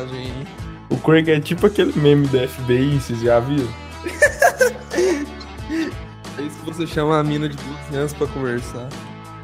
[0.00, 0.46] mensagem aí.
[0.88, 3.68] O Craig é tipo aquele meme da FBI, vocês já viram?
[6.38, 8.88] É isso que você chama a mina de 12 anos pra conversar.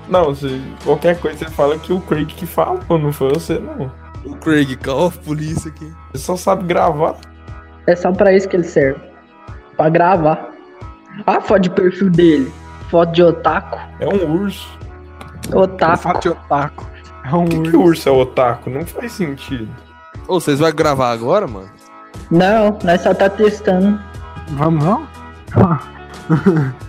[0.09, 3.93] Não, você, qualquer coisa você fala que o Craig que fala, não foi você, não.
[4.25, 5.93] O Craig, call a polícia aqui.
[6.13, 7.17] Você só sabe gravar.
[7.87, 9.01] É só pra isso que ele serve.
[9.77, 10.51] Pra gravar.
[11.27, 12.53] Ah, foto de perfil dele.
[12.91, 13.79] Foto de otaku.
[14.01, 14.69] É um urso.
[15.55, 15.99] Otaku.
[15.99, 16.87] Fato de otaku.
[17.25, 18.71] É um Por que, que o urso é otaku?
[18.71, 19.69] Não faz sentido.
[20.29, 21.69] Ô, vocês vão gravar agora, mano?
[22.31, 23.99] Não, nós só tá testando.
[24.51, 25.07] Vamos não?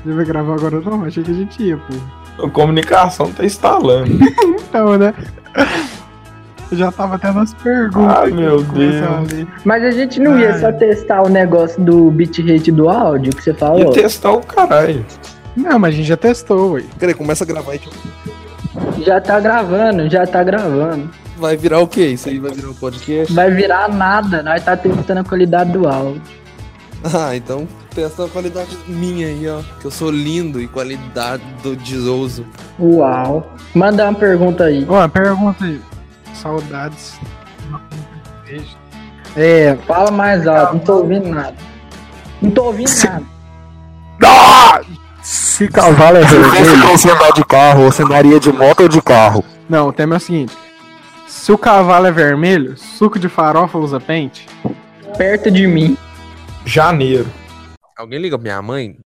[0.04, 1.04] Você vai gravar agora não?
[1.06, 2.44] Achei que a gente ia, pô.
[2.46, 4.12] A comunicação tá instalando.
[4.70, 5.14] Então, né?
[6.70, 8.18] Eu já tava até nas perguntas.
[8.18, 8.96] Ai, meu Deus.
[9.02, 9.48] ali.
[9.64, 10.60] Mas a gente não ia Ai.
[10.60, 13.92] só testar o negócio do bitrate do áudio que você falou.
[13.92, 15.06] testar o caralho.
[15.56, 16.84] Não, mas a gente já testou, ué.
[17.00, 17.82] Peraí, começa a gravar aí.
[19.06, 21.10] Já tá gravando, já tá gravando.
[21.38, 22.08] Vai virar o quê?
[22.08, 23.34] Isso aí vai virar um podcast?
[23.34, 26.22] Vai virar nada, nós tá testando a qualidade do áudio.
[27.14, 29.62] Ah, então testa a qualidade minha aí, ó.
[29.80, 32.44] Que eu sou lindo e qualidade do desoso.
[32.80, 33.54] Uau.
[33.76, 34.84] Manda uma pergunta aí.
[34.90, 35.80] Ó, pergunta aí.
[36.34, 37.20] Saudades.
[38.48, 38.76] Beijo.
[39.36, 39.78] É.
[39.88, 41.56] Fala mais alto, não tô ouvindo nada.
[42.42, 43.24] Não tô ouvindo nada.
[45.22, 46.88] Se cavalo é Se vermelho.
[46.88, 49.44] fosse andar de carro, você andaria de moto ou de carro?
[49.70, 50.56] Não, o tema é o seguinte.
[51.48, 54.46] Se o cavalo é vermelho, suco de farofa usa pente?
[55.18, 55.96] Perto de mim.
[56.66, 57.26] Janeiro.
[57.98, 59.00] Alguém liga pra minha mãe?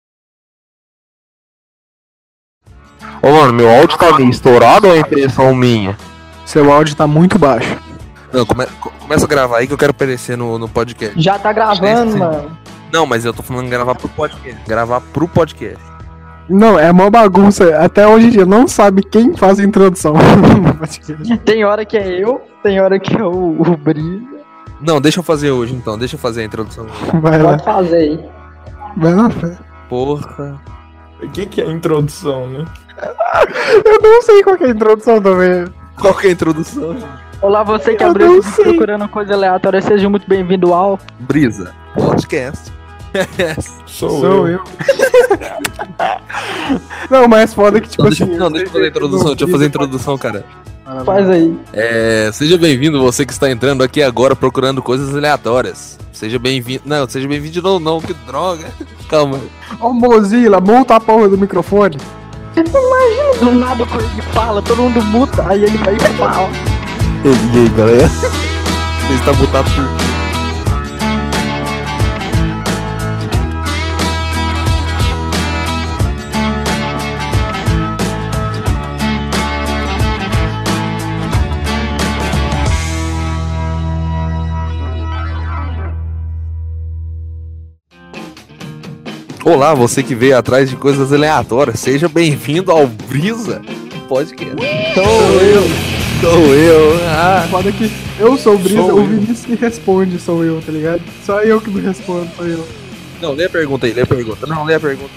[3.22, 5.98] Ô mano, meu áudio tá meio estourado ou é impressão minha?
[6.46, 7.78] Seu áudio tá muito baixo.
[8.32, 11.22] Não, come- co- começa a gravar aí que eu quero aparecer no, no podcast.
[11.22, 12.58] Já tá gravando, mano.
[12.90, 14.62] Não, mas eu tô falando gravar pro podcast.
[14.66, 15.84] Gravar pro podcast.
[16.50, 17.78] Não, é uma bagunça.
[17.78, 20.14] Até hoje em dia não sabe quem faz a introdução.
[21.46, 24.40] Tem hora que é eu, tem hora que é o, o Brisa.
[24.82, 25.98] Não, deixa eu fazer hoje então.
[25.98, 26.88] Deixa eu fazer a introdução.
[27.22, 28.26] Vai lá, Pode fazer aí.
[28.98, 29.58] vai na fé.
[29.88, 30.60] Porra.
[31.22, 32.66] O que, que é introdução, né?
[33.86, 35.66] Eu não sei qual que é a introdução também.
[36.00, 36.96] Qual que é a introdução?
[37.42, 40.98] Olá, você que Eu abriu procurando coisa aleatória, seja muito bem-vindo ao.
[41.20, 41.74] Brisa.
[41.94, 42.72] Podcast.
[43.86, 44.48] Sou, Sou eu.
[44.48, 44.64] eu.
[47.10, 48.38] não, mas foda é que tipo Não, deixa, assim.
[48.38, 49.28] não, deixa eu fazer a introdução.
[49.28, 50.46] Deixa eu fazer a introdução, cara.
[51.06, 51.56] Faz aí.
[51.72, 56.00] É, seja bem-vindo, você que está entrando aqui agora procurando coisas aleatórias.
[56.12, 56.82] Seja bem-vindo.
[56.86, 58.66] Não, seja bem-vindo de novo, não, que droga.
[59.08, 59.40] Calma.
[59.80, 61.98] Ó, Mozilla, monta a porra do microfone.
[63.40, 66.50] Do nada o Craig fala, todo mundo muta, aí ele vai e fala.
[67.24, 68.08] E aí, galera?
[68.08, 70.29] Você está mutado por.
[89.50, 93.60] Olá, você que veio atrás de coisas aleatórias, seja bem-vindo ao Brisa
[94.08, 94.56] Podcast.
[94.94, 95.64] Sou eu.
[96.22, 97.00] Sou eu.
[97.10, 99.04] Ah, Foda que eu sou o Brisa, Sou o.
[99.08, 101.02] Vinícius que responde, sou eu, tá ligado?
[101.24, 102.64] Só eu que não respondo, sou eu.
[103.20, 104.46] não, lê a pergunta aí, lê a pergunta.
[104.46, 105.10] Não, lê a pergunta.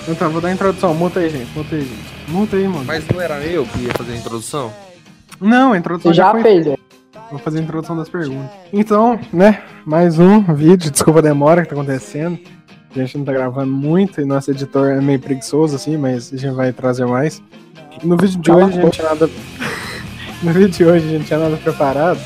[0.00, 0.94] Então tá, vou dar a introdução.
[0.94, 1.50] Monta aí, gente.
[1.54, 2.32] Monta aí, gente.
[2.32, 2.84] Monta aí, mano.
[2.86, 4.72] Mas não era eu que ia fazer a introdução?
[5.38, 6.78] Não, a introdução Você já foi fez, velho.
[7.30, 8.50] Vou fazer a introdução das perguntas.
[8.72, 12.38] Então, né, mais um vídeo, desculpa a demora que tá acontecendo.
[12.94, 16.36] A gente não tá gravando muito e nosso editor é meio preguiçoso, assim, mas a
[16.36, 17.42] gente vai trazer mais.
[18.02, 19.30] E no vídeo de Cala hoje a gente tinha nada.
[20.42, 22.20] No vídeo de hoje a gente tinha nada preparado.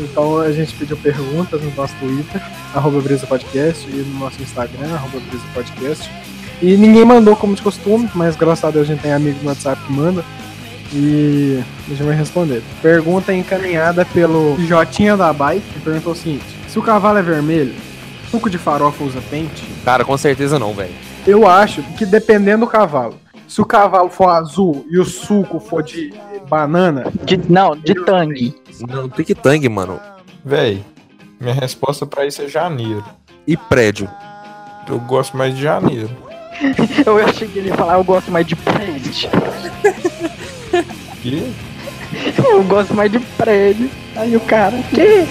[0.00, 2.42] Então a gente pediu perguntas no nosso Twitter,
[2.74, 6.10] arroba Brisa Podcast, e no nosso Instagram, arroba Brisa Podcast.
[6.62, 9.48] E ninguém mandou como de costume, mas graças a Deus a gente tem amigo no
[9.48, 10.24] WhatsApp que manda.
[10.94, 12.62] E a gente vai responder.
[12.80, 17.74] Pergunta encaminhada pelo Jotinha da Bike, que perguntou o seguinte: se o cavalo é vermelho,
[18.32, 19.62] suco de farofa usa pente?
[19.84, 20.94] Cara, com certeza não, velho.
[21.26, 23.14] Eu acho que dependendo do cavalo.
[23.46, 26.14] Se o cavalo for azul e o suco for de
[26.48, 28.54] banana, De, não, de tangue.
[28.88, 30.00] Não, tem que tangue, mano.
[30.42, 30.82] Véi,
[31.38, 33.04] minha resposta pra isso é janeiro.
[33.46, 34.08] E prédio.
[34.88, 36.10] Eu gosto mais de janeiro.
[37.04, 39.12] Eu achei que ele ia falar, eu gosto mais de prédio.
[41.20, 41.52] Que?
[42.38, 43.90] Eu gosto mais de prédio.
[44.16, 45.02] Aí o cara, que?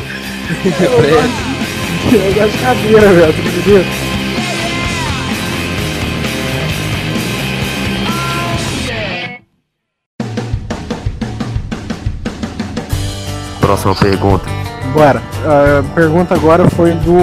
[0.83, 1.50] eu gosto
[2.19, 3.33] de cadeira, velho.
[3.33, 4.11] Você acredita?
[13.59, 14.45] Próxima pergunta.
[14.93, 15.21] Bora.
[15.45, 17.13] A pergunta agora foi do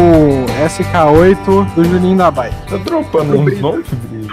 [0.67, 2.55] SK8 do Juninho da Bike.
[2.69, 4.29] Tá dropando uns nomes, Brito?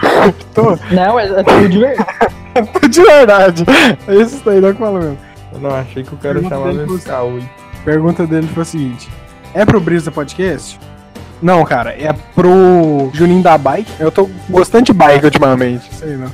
[0.53, 2.07] Tô, Não, é, é tudo de verdade.
[2.89, 3.65] de verdade.
[4.07, 5.17] É isso daí, não que fala mesmo.
[5.53, 7.43] Eu não achei que o cara chamava dele pro- SK8.
[7.83, 9.09] pergunta dele foi a seguinte:
[9.55, 10.77] É pro Brisa Podcast?
[11.41, 13.89] Não, cara, é pro Juninho da Bike.
[13.97, 16.29] Eu tô gostando de bike ultimamente, sei não.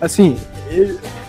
[0.00, 0.38] Assim,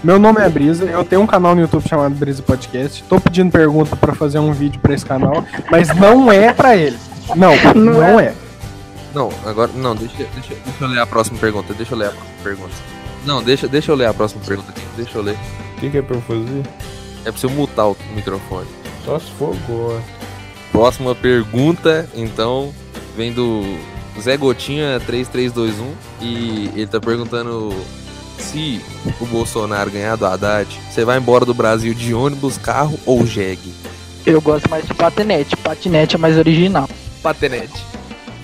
[0.02, 3.04] meu nome é Brisa, eu tenho um canal no YouTube chamado Brisa Podcast.
[3.04, 6.98] Tô pedindo pergunta pra fazer um vídeo pra esse canal, mas não é pra ele.
[7.36, 8.34] Não, não, é.
[9.14, 9.70] Não, agora.
[9.76, 11.74] Não, deixa, deixa, deixa eu ler a próxima pergunta.
[11.74, 12.74] Deixa eu ler a próxima pergunta.
[13.26, 14.82] Não, deixa, deixa eu ler a próxima pergunta aqui.
[14.96, 15.36] Deixa eu ler.
[15.76, 16.64] O que, que é pra eu fazer?
[17.26, 18.68] É pra você mutar o microfone.
[19.04, 20.02] Só se for agora.
[20.76, 22.74] Próxima pergunta, então,
[23.16, 23.64] vem do
[24.20, 27.74] Zé Gotinha 3321 e ele tá perguntando
[28.38, 28.82] se
[29.22, 33.74] o Bolsonaro ganhar do Haddad, você vai embora do Brasil de ônibus, carro ou jegue?
[34.26, 35.56] Eu gosto mais de patinete.
[35.56, 36.90] Patinete é mais original.
[37.24, 37.82] Patenete.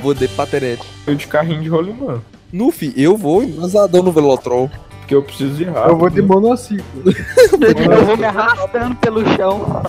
[0.01, 0.83] Vou de patenete.
[1.05, 2.21] Eu de carrinho de rolimã.
[2.49, 4.71] No fi, eu vou embasadão no Velotrol.
[5.01, 5.89] Porque eu preciso ir rápido.
[5.89, 6.27] Eu vou de né?
[6.29, 7.03] monociclo.
[7.91, 9.83] Eu vou me arrastando pelo chão.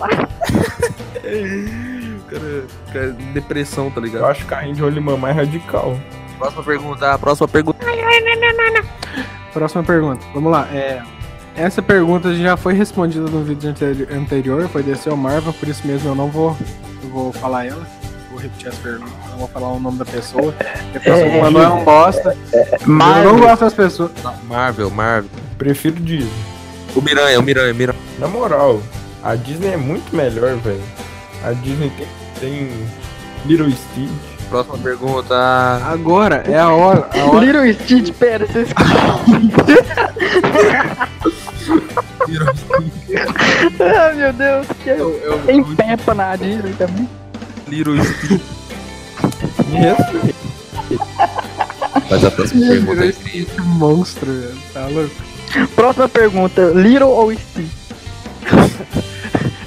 [2.33, 4.25] Cara, cara, depressão, tá Eu ligado?
[4.25, 5.97] acho carrinho de rolimã mais radical.
[6.37, 7.85] Próxima pergunta, próxima pergunta.
[9.53, 10.25] Próxima pergunta.
[10.33, 10.67] Vamos lá.
[10.73, 11.01] É,
[11.55, 15.85] essa pergunta já foi respondida no vídeo anteri- anterior, foi desse ao Marvel, por isso
[15.85, 16.57] mesmo eu não vou,
[17.03, 17.85] eu vou falar ela.
[18.31, 20.55] Vou repetir as perguntas, não vou falar o nome da pessoa.
[20.95, 22.35] A pessoa É, mandou é um bosta.
[22.81, 24.11] Eu não gosto das pessoas.
[24.45, 25.29] Marvel, Marvel.
[25.59, 26.31] Prefiro Disney.
[26.95, 27.99] O Miranha, o Miranha, Miranha.
[28.17, 28.81] Na moral,
[29.23, 30.81] a Disney é muito melhor, velho.
[31.45, 32.07] A Disney tem,
[32.43, 32.69] tem
[33.45, 34.11] Little Stitch.
[34.49, 35.33] Próxima pergunta.
[35.85, 37.09] Agora é a hora.
[37.13, 38.67] A hora Little Stitch, pera, vocês.
[43.79, 47.07] ah, meu Deus, que Eu, eu, tem Peppa na Disney também.
[47.69, 48.41] Little Stitch.
[52.09, 53.47] Faz a próxima pergunta aí, Cris.
[53.47, 54.57] que monstro, velho.
[54.73, 55.15] Tá louco?
[55.75, 57.82] Próxima pergunta: Little ou Stitch?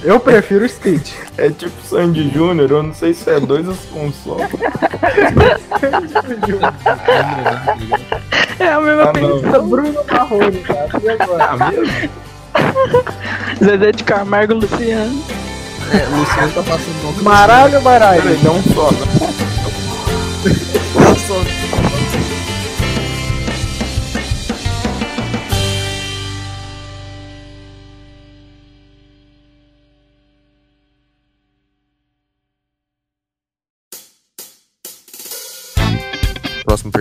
[0.06, 1.12] Eu prefiro Stitch.
[1.36, 4.36] É tipo Sandy Júnior, eu não sei se é dois ou se um só.
[8.58, 9.58] É a mesma Ah, pergunta.
[9.60, 10.88] Bruno Marrone, cara.
[11.02, 11.44] E agora?
[11.44, 12.10] Ah, mesmo?
[13.62, 15.22] Zezé de Camargo e Luciano.
[15.92, 17.12] É, o Luciano tá passando mal.
[17.22, 18.22] Maralho, maralho.
[18.22, 19.06] Peraí, não só, não.
[20.94, 21.36] Próxima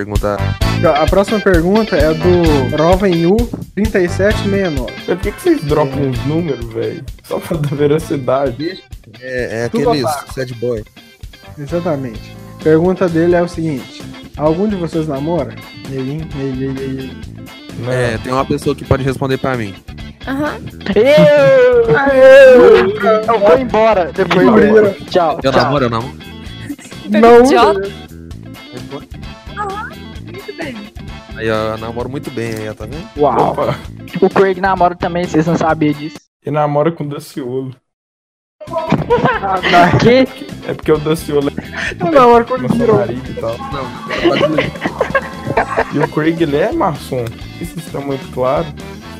[0.06, 0.36] pergunta.
[0.94, 3.36] A próxima pergunta é do Rovenyu
[3.74, 4.92] 3769.
[5.04, 7.04] Por que, que vocês dropam uns números, velho?
[7.24, 8.82] Só pra dar veracidade.
[9.20, 10.84] É, é aqueles sad boy.
[11.58, 12.36] Exatamente.
[12.62, 14.02] Pergunta dele é o seguinte:
[14.36, 15.54] Algum de vocês namora?
[15.90, 17.10] Ei, ei, ei, ei.
[17.88, 19.74] É, tem uma pessoa que pode responder pra mim.
[20.94, 24.46] Eu, eu, eu vou embora depois.
[24.46, 24.96] Embora.
[25.08, 25.62] Tchau, Eu tchau.
[25.62, 26.14] namoro, eu namoro.
[27.08, 27.78] Não, Idiota.
[27.80, 28.05] Muito
[31.36, 33.06] Aí eu namoro muito bem aí, tá vendo?
[33.16, 33.50] Uau.
[33.52, 33.76] Opa,
[34.20, 36.16] O Craig namora também, vocês não sabiam disso.
[36.44, 37.74] e namora com o Daciolo.
[40.00, 40.26] Que?
[40.68, 41.50] É porque o Daciolo
[42.00, 43.56] eu namoro com é o maçonaria e tal.
[43.58, 43.86] Não,
[45.94, 47.24] E o Craig, ele é maçom.
[47.60, 48.66] Isso está muito claro.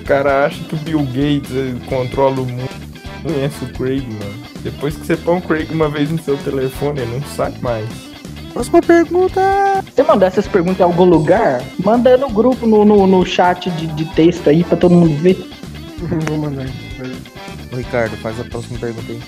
[0.00, 2.86] O cara acha que o Bill Gates eh, controla o mundo.
[3.22, 4.44] Conhece o Craig, mano.
[4.60, 7.88] Depois que você põe o Craig uma vez no seu telefone, ele não sai mais.
[8.56, 9.40] Próxima pergunta.
[9.84, 11.62] Você mandar essas perguntas em algum lugar?
[11.84, 15.36] Manda no grupo, no, no, no chat de, de texto aí pra todo mundo ver.
[16.26, 16.66] Vou mandar.
[17.70, 19.20] Ô, Ricardo, faz a próxima pergunta aí.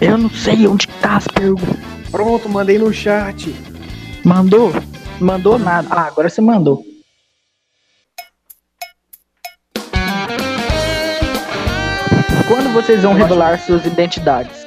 [0.00, 1.76] Eu não sei onde tá as perguntas.
[2.10, 3.54] Pronto, mandei no chat.
[4.24, 4.72] Mandou?
[5.20, 5.88] Mandou nada.
[5.90, 6.82] Ah, agora você mandou.
[12.48, 14.66] Quando vocês vão revelar suas identidades?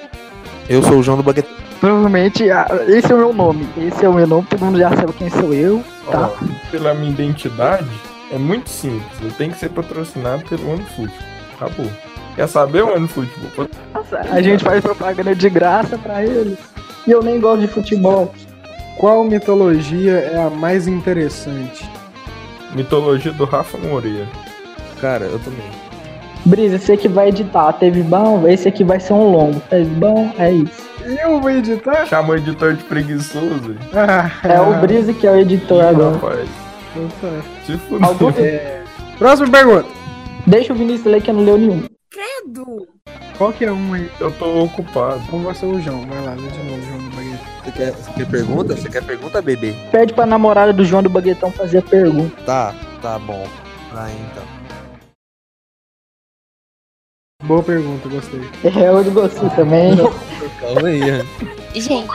[0.69, 1.62] Eu sou o João do Baguete.
[1.83, 3.67] Provavelmente, ah, esse é o meu nome.
[3.75, 5.83] Esse é o meu nome, todo mundo já sabe quem sou eu.
[6.09, 6.29] Tá.
[6.29, 7.89] Ó, pela minha identidade,
[8.31, 9.03] é muito simples.
[9.21, 11.11] Eu tenho que ser patrocinado pelo OneFoot.
[11.57, 11.91] Acabou.
[12.37, 13.29] Quer saber o OneFoot?
[13.93, 16.57] Nossa, a gente faz propaganda de graça pra eles.
[17.05, 18.33] E eu nem gosto de futebol.
[18.97, 21.85] Qual mitologia é a mais interessante?
[22.73, 24.29] Mitologia do Rafa Moreira.
[25.01, 25.69] Cara, eu também.
[26.45, 27.73] Brisa, esse aqui vai editar.
[27.73, 28.47] Teve bom?
[28.47, 29.59] Esse aqui vai ser um longo.
[29.69, 30.31] Teve bom?
[30.37, 30.92] É isso.
[31.05, 32.05] Eu vou editar?
[32.05, 33.75] Chama o editor de preguiçoso.
[33.93, 36.15] Ah, É o Brisa que é o editor agora.
[36.15, 36.49] Rapaz,
[37.21, 37.41] tá.
[37.65, 38.07] se fuder.
[38.07, 38.31] Algum...
[39.17, 39.89] Próxima pergunta.
[40.47, 41.83] Deixa o Vinícius ler que eu não leu nenhum.
[42.09, 42.87] Credo.
[43.37, 44.09] Qual que é um aí?
[44.19, 45.21] Eu tô ocupado.
[45.27, 46.05] Então vai ser o João.
[46.05, 47.43] Vai lá, lê de novo, João do Baguete.
[47.63, 48.75] Você quer, você quer pergunta?
[48.75, 49.73] Você quer pergunta, bebê?
[49.91, 52.35] Pede pra namorada do João do Baguetão fazer a pergunta.
[52.45, 53.45] Tá, tá bom.
[53.93, 54.52] Vai então.
[57.43, 58.41] Boa pergunta, gostei.
[58.63, 59.95] É, eu gostei também.
[60.59, 60.99] Calma aí.
[60.99, 61.25] né?
[61.75, 62.07] Gente,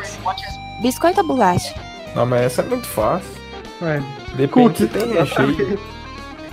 [0.80, 1.74] biscoito ou bolacha?
[2.14, 3.28] Não, mas essa é muito fácil.
[3.82, 4.02] Ué,
[4.34, 4.78] Depende Cookie.
[4.78, 5.78] se tem recheio.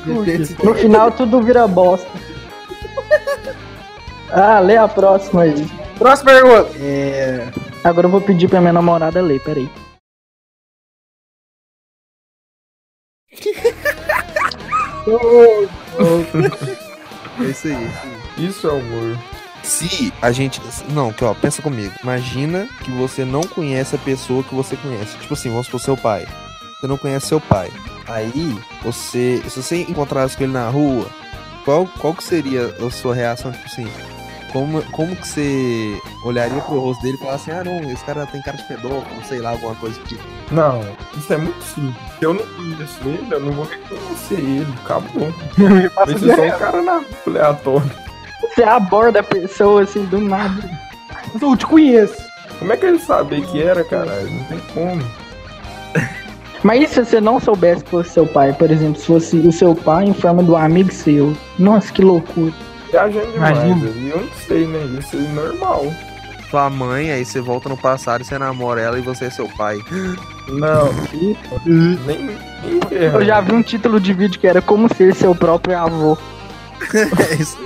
[0.64, 2.08] No final tudo vira bosta.
[4.32, 5.68] Ah, lê a próxima aí.
[5.98, 6.70] Próxima pergunta.
[6.80, 7.48] É.
[7.84, 9.68] Agora eu vou pedir pra minha namorada ler, peraí.
[17.40, 18.25] É isso aí, é isso aí.
[18.38, 19.18] Isso é amor.
[19.64, 20.62] Se a gente.
[20.90, 21.94] Não, que ó, pensa comigo.
[22.04, 25.18] Imagina que você não conhece a pessoa que você conhece.
[25.18, 26.28] Tipo assim, vamos supor seu pai.
[26.80, 27.72] Você não conhece seu pai.
[28.08, 29.42] Aí, você.
[29.50, 31.08] Se você encontrasse com ele na rua,
[31.64, 33.52] qual, qual que seria a sua reação?
[33.52, 33.88] Tipo assim.
[34.54, 38.26] Como, como que você olharia pro rosto dele e falasse assim, ah não, esse cara
[38.26, 40.24] tem cara de pedófilo, sei lá, alguma coisa tipo.
[40.50, 40.82] Não,
[41.18, 41.98] isso é muito simples.
[42.18, 44.74] Se eu não conheço ele, eu não vou reconhecer ele.
[44.86, 45.30] Acabou.
[45.94, 48.05] Vai ser só um cara na rua, aleatório.
[48.42, 50.70] Você aborda a pessoa assim do nada.
[51.42, 52.24] Eu te conheço.
[52.60, 54.30] Como é que ele sabia que era, caralho?
[54.32, 55.04] Não tem como.
[56.64, 58.54] Mas e se você não soubesse que fosse seu pai?
[58.54, 61.36] Por exemplo, se fosse o seu pai em forma do amigo seu.
[61.60, 62.54] Nossa, que loucura.
[62.90, 63.58] Viajando demais.
[63.58, 63.90] Imagina.
[63.90, 65.00] E eu não sei, né?
[65.00, 65.94] Isso é normal.
[66.50, 69.48] Sua mãe, aí você volta no passado e você namora ela e você é seu
[69.50, 69.78] pai.
[70.48, 70.94] Não,
[71.66, 72.30] nem, nem.
[72.92, 76.18] Eu já vi um título de vídeo que era Como Ser Seu Próprio Avô.
[77.30, 77.58] É isso.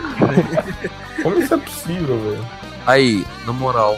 [1.23, 2.45] Como isso é possível, velho?
[2.87, 3.97] Aí, na moral,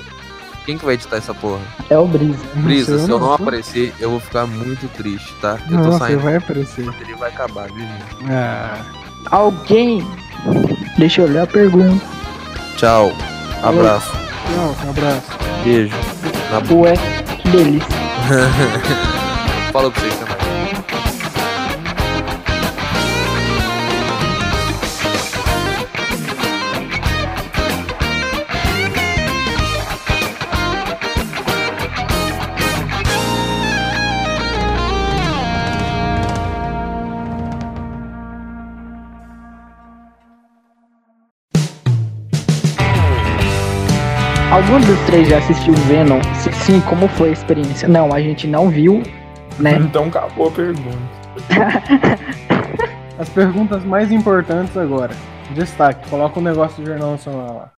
[0.65, 1.61] quem que vai editar essa porra?
[1.89, 2.39] É o Brisa.
[2.55, 5.57] Brisa, se eu não aparecer, eu vou ficar muito triste, tá?
[5.69, 6.19] Eu Não, tô você saindo.
[6.21, 6.87] vai aparecer.
[7.01, 7.79] Ele vai acabar, viu?
[7.85, 8.31] gente?
[8.31, 8.77] Ah,
[9.29, 10.05] Alguém.
[10.97, 12.03] Deixa eu olhar a pergunta.
[12.77, 13.11] Tchau.
[13.63, 14.11] Abraço.
[14.85, 15.31] um abraço.
[15.63, 15.95] Beijo.
[16.51, 16.89] Na boca.
[16.89, 16.93] Ué,
[17.37, 17.87] que delícia.
[19.71, 20.20] Fala pra vocês
[44.61, 46.21] Algum dos três já assistiu Venom?
[46.35, 47.87] Se sim, como foi a experiência?
[47.87, 49.01] Não, a gente não viu,
[49.57, 49.77] né?
[49.77, 50.97] Então acabou a pergunta.
[53.17, 55.15] As perguntas mais importantes agora.
[55.55, 57.71] Destaque, coloca o negócio do Jornal Nacional lá.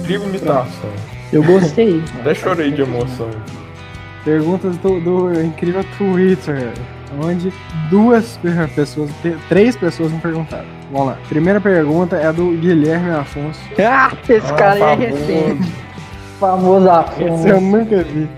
[0.00, 0.90] Incrível imitação.
[1.30, 2.02] Eu gostei.
[2.20, 3.28] Até chorei de emoção.
[4.26, 6.72] Perguntas do, do incrível Twitter,
[7.22, 7.52] onde
[7.88, 8.38] duas
[8.74, 9.08] pessoas,
[9.48, 10.64] três pessoas me perguntaram.
[10.90, 11.18] Vamos lá.
[11.28, 13.60] Primeira pergunta é a do Guilherme Afonso.
[13.78, 15.72] Ah, esse Ah, cara é recente.
[16.40, 17.60] Famoso Esse eu Afonso.
[17.60, 18.28] nunca vi.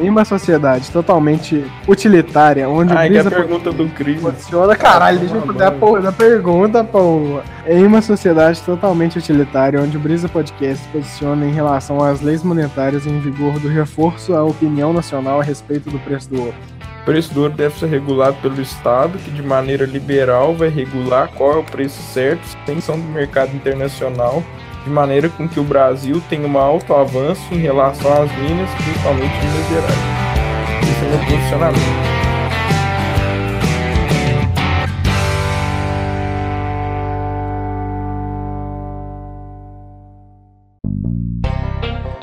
[0.00, 4.20] Em uma sociedade totalmente utilitária, onde Ah, o que a Brisa pergunta do crime.
[4.20, 7.40] Posiciona, caralho, deixa eu fazer a porra da pergunta, pô.
[7.66, 12.44] Em uma sociedade totalmente utilitária, onde o Brisa Podcast se posiciona em relação às leis
[12.44, 16.54] monetárias em vigor do reforço à opinião nacional a respeito do preço do ouro.
[17.02, 21.28] O preço do ouro deve ser regulado pelo Estado, que de maneira liberal vai regular
[21.34, 24.42] qual é o preço certo, sem som do mercado internacional,
[24.84, 29.34] de maneira com que o Brasil tenha um alto avanço em relação às minas, principalmente
[29.36, 30.18] Minas Gerais.
[30.82, 32.18] Esse é meu posicionamento.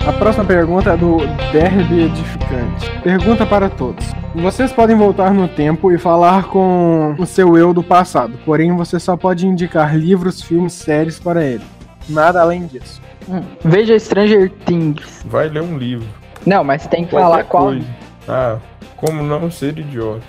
[0.07, 1.17] A próxima pergunta é do
[1.51, 2.91] Derby Edificante.
[3.01, 4.05] Pergunta para todos.
[4.35, 8.99] Vocês podem voltar no tempo e falar com o seu eu do passado, porém você
[8.99, 11.63] só pode indicar livros, filmes, séries para ele.
[12.09, 13.01] Nada além disso.
[13.27, 15.23] Hum, Veja Stranger Things.
[15.25, 16.07] Vai ler um livro.
[16.45, 17.65] Não, mas tem que Qualquer falar qual.
[17.67, 17.85] coisa.
[18.27, 18.57] Ah,
[18.97, 20.23] como não ser idiota.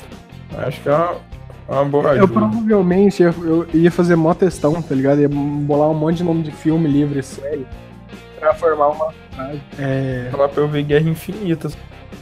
[0.59, 1.17] Acho que é uma,
[1.69, 2.33] uma boa Eu ajuda.
[2.33, 5.21] provavelmente ia, eu ia fazer mó testão, tá ligado?
[5.21, 7.67] Ia bolar um monte de nome de filme, livro e série
[8.41, 9.61] pra formar uma frase.
[9.79, 11.69] É, Falar pra eu ver Guerra Infinita.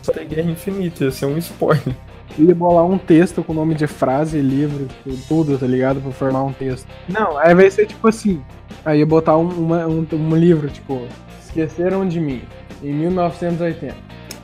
[0.02, 1.94] Só ter Guerra Infinita, ia ser um spoiler.
[2.38, 6.00] Ia bolar um texto com nome de frase, livro, tu- tudo, tá ligado?
[6.00, 6.86] Pra formar um texto.
[7.08, 8.42] Não, aí vai ser tipo assim.
[8.84, 11.02] Aí ia botar um, uma- um, um livro, tipo,
[11.44, 12.42] Esqueceram de mim,
[12.82, 13.94] em 1980.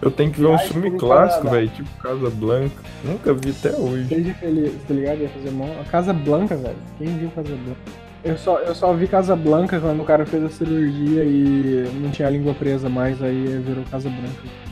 [0.02, 2.82] Eu tenho que ver um filme clássico, velho, tipo Casa Blanca.
[3.04, 4.06] Nunca vi até hoje.
[4.08, 5.18] Seja feliz, tá ligado?
[5.20, 5.50] Ia fazer.
[5.80, 6.76] A Casa Blanca, velho.
[6.98, 7.80] Quem viu Casa Blanca?
[8.22, 12.10] Eu só, eu só vi Casa Blanca quando o cara fez a cirurgia e não
[12.10, 14.69] tinha a língua presa mais, aí virou Casa Branca.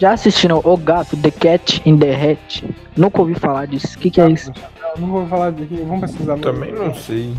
[0.00, 2.64] Já assistiram O Gato, The Cat in the Hat?
[2.96, 3.98] Nunca ouvi falar disso.
[3.98, 4.50] O que, que é isso?
[4.96, 6.38] Não, não vou falar daqui, vamos pesquisar.
[6.38, 7.34] Também não sei.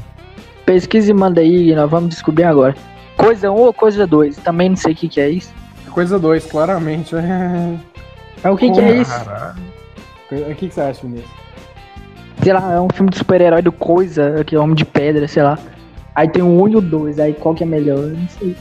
[0.64, 2.76] Pesquisa e manda aí nós vamos descobrir agora.
[3.18, 4.38] Coisa 1 ou coisa 2?
[4.38, 5.52] Também não sei o que, que é isso.
[5.90, 7.16] Coisa 2, claramente.
[8.44, 9.12] Mas o que, que é isso?
[10.32, 11.32] O que, que você acha, Vinícius?
[12.44, 15.42] Sei lá, é um filme de super-herói do Coisa, que é Homem de Pedra, sei
[15.42, 15.58] lá.
[16.14, 17.98] Aí tem o 1 e o 2, aí qual que é melhor?
[17.98, 18.56] Eu não sei.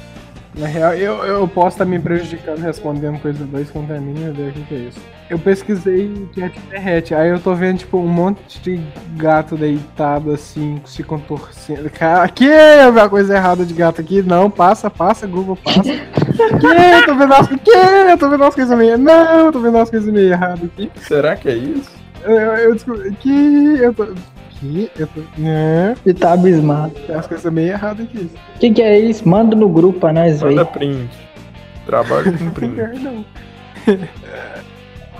[0.54, 4.50] Na real, eu, eu posso estar me prejudicando respondendo coisa dois contra mim, meu Deus,
[4.50, 5.00] o que, que é isso?
[5.30, 8.80] Eu pesquisei cat derrete, aí eu tô vendo, tipo, um monte de
[9.16, 11.88] gato deitado, assim, se contorcendo.
[11.88, 14.22] Cara, que é a coisa errada de gato aqui?
[14.22, 15.82] Não, passa, passa, Google, passa.
[15.82, 16.66] que?
[16.66, 17.70] Eu tô vendo as, que?
[17.70, 18.98] Eu tô vendo as coisas meio...
[18.98, 20.90] Não, eu tô vendo as coisas meio erradas aqui.
[20.96, 21.90] Será que é isso?
[22.24, 23.78] Eu, eu descobri que...
[23.80, 24.08] Eu tô...
[24.62, 25.20] Eu tô...
[25.38, 26.92] Não, Ele tá abismado.
[27.06, 28.30] tem as coisas meio erradas aqui.
[28.56, 29.26] O que, que é isso?
[29.28, 30.70] Manda no grupo pra nós Manda ver.
[30.70, 31.08] print.
[31.86, 32.74] Trabalho com print.
[32.74, 33.24] Perdão.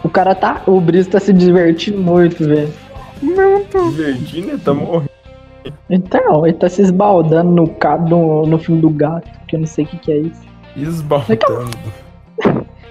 [0.04, 0.62] O cara tá.
[0.66, 2.73] O Brice tá se divertindo muito, velho.
[3.23, 3.90] Não tô...
[3.90, 5.11] Virginia tá morrendo.
[5.90, 9.66] Então, ele tá se esbaldando no, ca- no, no filme do gato, que eu não
[9.66, 10.40] sei o que, que é isso.
[10.76, 11.70] Esbaltando.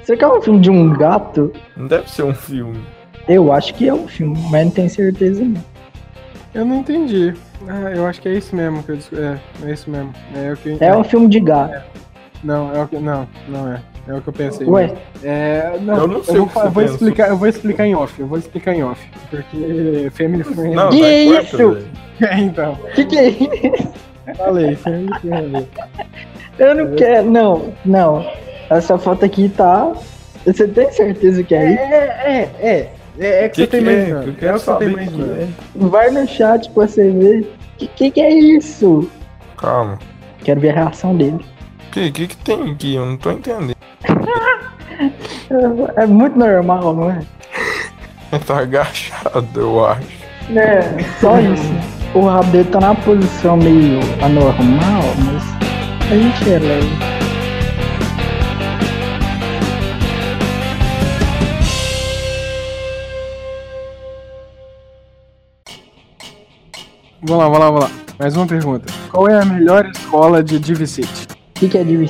[0.04, 1.52] Será que é um filme de um gato?
[1.78, 2.80] Não deve ser um filme.
[3.28, 5.64] Eu acho que é um filme, mas não tenho certeza não.
[6.54, 7.34] Eu não entendi.
[7.68, 9.38] Ah, eu acho que é isso mesmo que eu dis- É,
[9.68, 10.14] é isso mesmo.
[10.36, 10.78] É o que.
[10.80, 11.82] É um filme de gato.
[12.44, 12.98] Não, é o que.
[12.98, 13.82] Não, não é.
[14.08, 14.66] É o que eu pensei.
[14.66, 15.78] Ué, É.
[15.82, 17.86] Não, Eu não sei vou, o que fa- você eu vou explicar, eu vou explicar
[17.86, 18.20] em off.
[18.20, 19.08] Eu vou explicar em off.
[19.30, 20.76] Porque Family Friendly.
[20.76, 21.58] Não, Que vai, corta, isso?
[21.58, 21.88] velho.
[22.22, 22.74] É, então.
[22.74, 23.94] o que, que é isso?
[24.38, 25.68] Falei, Family Friendly.
[26.58, 27.30] Eu não quero.
[27.30, 28.26] Não, não.
[28.70, 29.92] Essa foto aqui tá.
[30.46, 31.82] Você tem certeza que é isso?
[31.82, 32.90] É, é, é.
[33.20, 33.98] É, é que, Que você tem que mais.
[33.98, 34.02] é?
[34.02, 35.48] É que você tem é.
[35.76, 37.54] Vai no chat pra você ver.
[37.78, 39.10] Que que, que é isso?
[39.58, 40.00] Calma.
[40.44, 41.46] Quero ver a reação dele.
[41.88, 42.96] O que, que que tem aqui?
[42.96, 43.76] Eu não tô entendendo.
[45.96, 47.20] É, muito normal, não é?
[48.46, 50.02] Tá agachado, eu acho.
[50.56, 50.82] É,
[51.20, 51.64] só isso.
[52.14, 55.44] O rabo dele tá na posição meio anormal, mas
[56.12, 57.19] a gente é
[67.22, 67.92] Vamos lá, vamos lá, vamos lá.
[68.20, 68.86] Mais uma pergunta.
[69.12, 71.28] Qual é a melhor escola de Divi City?
[71.32, 72.08] O que, que é Divi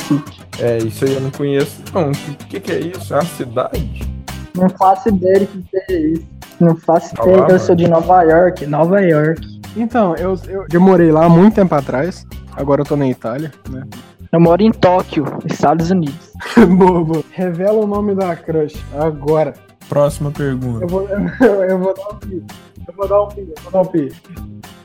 [0.60, 1.82] É, isso aí eu não conheço.
[1.94, 3.14] Não, o que, que que é isso?
[3.14, 4.10] É uma cidade?
[4.56, 6.26] Não faço ideia do que é isso.
[6.60, 7.38] Não faço Tá ideia.
[7.38, 7.60] lá, eu mano.
[7.60, 9.62] sou de Nova York, Nova York.
[9.76, 12.26] Então, eu, eu, eu morei lá há muito tempo atrás.
[12.56, 13.84] Agora eu tô na Itália, né?
[14.32, 16.32] Eu moro em Tóquio, Estados Unidos.
[16.78, 17.24] boa, boa.
[17.32, 19.54] Revela o nome da crush agora.
[19.88, 20.84] Próxima pergunta.
[20.84, 21.20] Eu vou, eu,
[21.66, 22.44] eu vou dar um pi.
[22.88, 24.12] Eu vou dar um pi, eu vou dar um pi.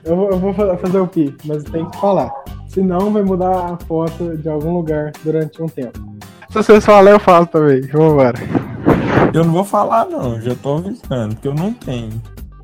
[0.04, 2.30] Eu vou, eu vou fa- fazer o pi, mas tem que falar.
[2.68, 5.98] Senão vai mudar a foto de algum lugar durante um tempo.
[6.50, 7.80] Se vocês falarem, eu falo também.
[7.82, 8.38] Vambora.
[9.32, 10.40] Eu não vou falar, não.
[10.40, 12.10] Já tô avisando, porque eu não tenho.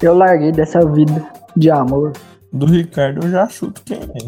[0.03, 1.25] Eu larguei dessa vida
[1.57, 2.13] de amor.
[2.53, 4.27] Do Ricardo eu já chuto quem é.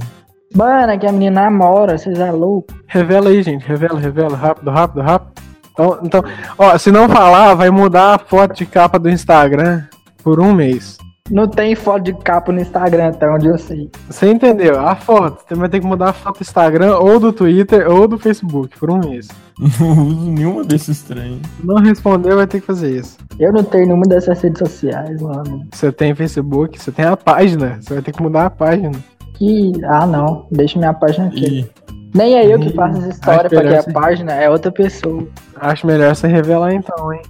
[0.57, 2.72] Mano, que a menina namora, vocês é louco.
[2.87, 3.66] Revela aí, gente.
[3.66, 4.37] Revela, revela.
[4.37, 5.33] Rápido, rápido, rápido.
[5.72, 6.25] Então, então,
[6.59, 9.83] ó, se não falar, vai mudar a foto de capa do Instagram
[10.22, 10.98] por um mês.
[11.33, 13.90] Não tem foto de capa no Instagram, até onde eu sei.
[14.07, 14.79] Você entendeu?
[14.79, 15.42] A foto.
[15.49, 18.79] Você vai ter que mudar a foto do Instagram, ou do Twitter, ou do Facebook,
[18.79, 19.29] por um mês.
[19.81, 21.40] Não uso nenhuma desses trem.
[21.59, 23.16] Se não responder, vai ter que fazer isso.
[23.38, 25.66] Eu não tenho nenhuma dessas redes sociais, mano.
[25.73, 27.79] Você tem Facebook, você tem a página.
[27.81, 28.92] Você vai ter que mudar a página.
[29.35, 29.73] Que.
[29.85, 30.47] Ah, não.
[30.51, 31.61] Deixa minha página aqui.
[31.61, 33.92] E Nem é eu que faço essa história pra melhor criar sim.
[33.92, 35.27] página, é outra pessoa.
[35.57, 37.23] Acho melhor você revelar então, hein?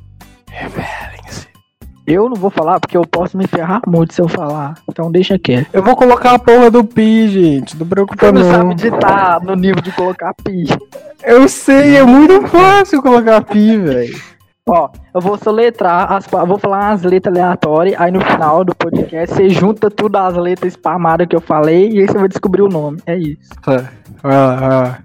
[0.49, 1.02] Revelem-se.
[2.07, 4.75] Eu não vou falar porque eu posso me ferrar muito se eu falar.
[4.88, 5.69] Então deixa quieto.
[5.73, 7.77] Eu vou colocar a porra do pi, gente.
[7.77, 8.51] Não preocupa Você não não.
[8.51, 10.65] sabe digitar no nível de colocar pi.
[11.23, 14.21] Eu sei, é muito fácil colocar pi, velho.
[14.69, 19.35] Ó, eu vou soletrar, as, vou falar umas letras aleatórias, aí no final do podcast
[19.35, 22.69] você junta tudo as letras spamadas que eu falei e aí você vai descobrir o
[22.69, 23.01] nome.
[23.07, 23.51] É isso.
[23.61, 23.91] Tá.
[24.23, 24.99] Vai lá, vai lá.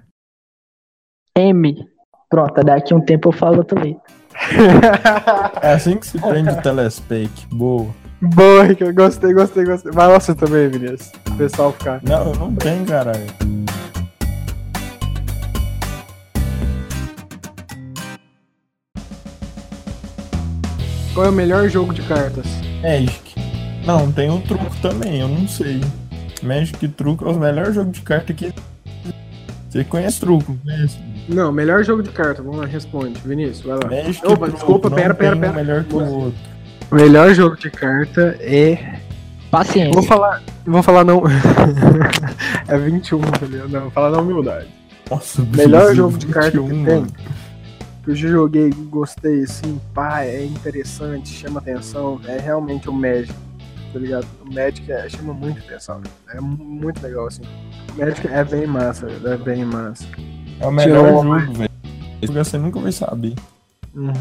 [1.36, 1.88] M.
[2.28, 4.00] Pronto, daqui um tempo eu falo outra letra.
[5.62, 7.46] é assim que se prende o telespake.
[7.52, 7.88] Boa.
[8.20, 8.94] Boa, Ricardo.
[8.94, 9.92] Gostei, gostei, gostei.
[9.92, 11.12] Vai lá você também, Vinícius.
[11.28, 12.00] O pessoal ficar.
[12.02, 13.26] Não, eu não tenho, caralho.
[21.14, 22.46] Qual é o melhor jogo de cartas?
[22.82, 23.34] Magic.
[23.84, 25.80] Não, tem o truco também, eu não sei.
[26.42, 28.52] Magic e truco é os melhores jogos de carta que.
[29.68, 30.56] Você conhece truco?
[30.64, 30.98] Conhece?
[31.28, 32.42] Não, melhor jogo de carta.
[32.42, 33.20] Vamos lá, responde.
[33.24, 33.88] Vinícius, vai lá.
[34.04, 34.52] Magic Opa, truco.
[34.52, 35.52] desculpa, pera, pera, tem um pera.
[35.64, 36.38] melhor que o outro.
[36.90, 38.98] O melhor jogo de carta é.
[39.50, 39.92] Paciência.
[39.92, 40.42] Vou falar.
[40.66, 41.22] Vou falar não.
[42.68, 43.68] é 21, entendeu?
[43.68, 44.68] Não, vou falar na humildade.
[45.10, 46.94] Nossa, Melhor jogo de carta que 21, tem.
[46.96, 47.06] mano.
[48.04, 52.20] Que eu já joguei, gostei, assim, pá, é interessante, chama atenção.
[52.26, 53.34] É realmente o Magic,
[53.92, 54.26] tá ligado?
[54.44, 56.00] O Magic é- chama muito atenção.
[56.32, 57.42] É mu- muito legal, assim.
[57.94, 60.06] O Magic é bem massa, é bem massa.
[60.60, 61.70] É o melhor Tirou jogo, velho.
[62.20, 63.34] Esse você nunca vai saber.
[63.94, 64.12] Uhum.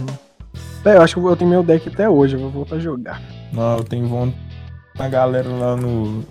[0.85, 3.21] É, eu acho que eu tenho meu deck até hoje, eu vou voltar a jogar.
[3.51, 4.37] Não, eu tenho vontade
[4.99, 6.23] a galera lá no.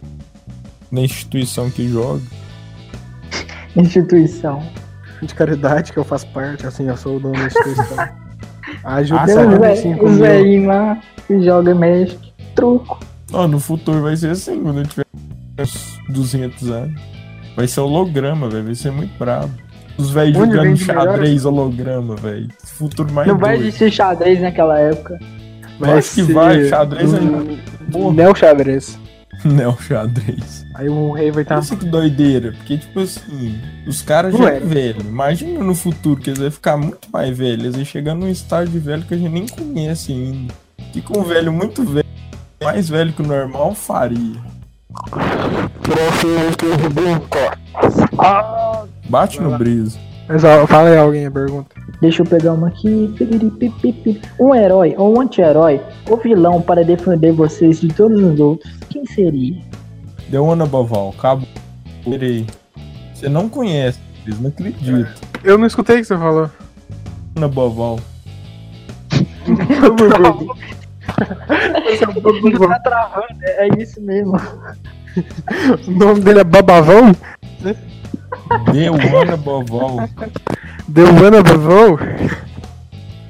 [0.91, 2.23] Na instituição que joga.
[3.77, 4.63] Instituição.
[5.23, 8.09] De caridade, que eu faço parte, assim, eu sou o dono da instituição.
[8.85, 9.51] Ajuda Ah, Tem sério?
[9.51, 10.21] uns 75 velhos mil.
[10.27, 12.33] velhinhos lá que joga Magic.
[12.55, 13.01] Truco.
[13.33, 15.07] Ó, no futuro vai ser assim, quando eu tiver
[15.59, 17.01] uns 200 anos.
[17.57, 18.65] Vai ser holograma, velho.
[18.65, 19.53] Vai ser muito brabo.
[19.97, 21.07] Os velhos jogando vende melhor?
[21.07, 22.49] xadrez holograma, velho.
[22.63, 25.19] Futuro mais Não vai existir xadrez naquela época.
[25.81, 27.63] Acho que vai, xadrez aí.
[27.91, 28.15] Porra.
[28.15, 28.99] Neo xadrez.
[29.45, 30.65] Não, xadrez.
[30.75, 31.57] Aí o rei vai estar.
[31.57, 32.53] Pensa que doideira.
[32.53, 35.01] Porque, tipo assim, os caras já é velho.
[35.01, 37.65] Imagina no futuro que eles vão ficar muito mais velhos.
[37.65, 40.55] Eles vão chegar num estágio de velho que a gente nem conhece ainda.
[40.93, 42.06] Fica um velho muito velho.
[42.67, 44.43] Mais velho que o normal faria.
[49.09, 49.97] Bate no brisa.
[50.27, 51.77] Mas ó, fala aí alguém a pergunta.
[52.01, 53.15] Deixa eu pegar uma aqui.
[54.41, 58.69] Um herói ou um anti-herói ou vilão para defender vocês de todos os outros.
[58.91, 59.63] Quem seria?
[60.29, 61.47] Deu Ana Boval, acabou.
[62.05, 62.45] Peraí.
[63.15, 65.07] Você não conhece, eles não acreditam.
[65.45, 66.51] Eu não escutei o que você falou.
[67.37, 68.01] Ana Boval.
[71.17, 74.33] Tá travando, é é isso mesmo.
[75.87, 77.13] O nome dele é Babavão?
[78.73, 80.09] Deu Ana Boval.
[80.89, 81.99] Deu Ana Babavão?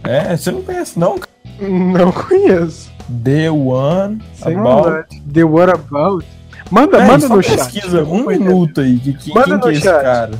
[0.04, 1.30] É, você não conhece não, cara.
[1.60, 2.90] Não conheço.
[3.24, 4.68] The One Sem About.
[4.68, 5.20] maldade.
[5.32, 6.26] The What About?
[6.70, 7.56] Manda, É, manda no chat.
[7.56, 8.98] pesquisa um minuto aí.
[8.98, 10.02] Que, que, Manda quem no que é esse chat.
[10.02, 10.30] cara?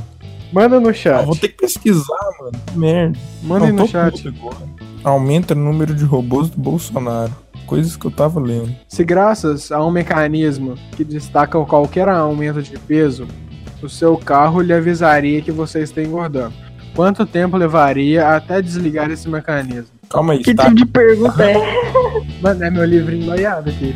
[0.51, 1.25] Manda no Ah, chat.
[1.25, 2.51] vou ter que pesquisar, mano.
[2.67, 3.17] Que merda.
[3.43, 4.27] Manda aí Não, no chat.
[4.27, 4.57] agora.
[5.03, 7.31] Aumenta o número de robôs do Bolsonaro.
[7.65, 8.73] Coisas que eu tava lendo.
[8.87, 13.27] Se graças a um mecanismo que destaca qualquer aumento de peso,
[13.81, 16.53] o seu carro lhe avisaria que você está engordando.
[16.95, 19.89] Quanto tempo levaria até desligar esse mecanismo?
[20.09, 20.63] Calma aí, Que tá?
[20.63, 21.55] tipo de pergunta é?
[22.41, 23.93] Mano, é meu livrinho noiado aqui.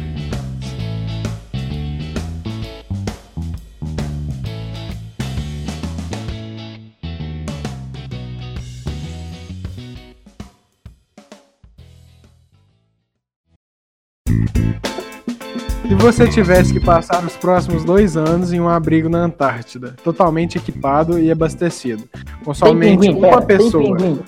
[16.01, 21.19] Você tivesse que passar os próximos dois anos em um abrigo na Antártida, totalmente equipado
[21.19, 22.03] e abastecido,
[22.43, 23.83] com Tem somente pinguim, uma pera, tem pessoa.
[23.83, 24.19] pinguim.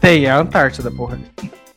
[0.00, 1.18] Tem, é a Antártida, porra.